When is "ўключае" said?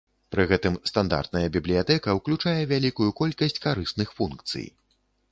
2.19-2.53